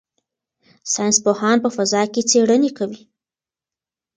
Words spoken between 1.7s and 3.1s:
فضا کې څېړنې کوي.